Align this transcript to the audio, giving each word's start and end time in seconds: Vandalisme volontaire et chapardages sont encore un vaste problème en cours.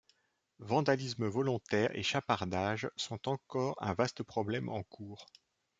Vandalisme 0.57 1.27
volontaire 1.27 1.95
et 1.95 2.01
chapardages 2.01 2.89
sont 2.95 3.29
encore 3.29 3.75
un 3.83 3.93
vaste 3.93 4.23
problème 4.23 4.67
en 4.67 4.81
cours. 4.81 5.27